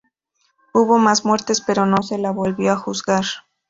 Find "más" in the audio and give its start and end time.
0.97-1.25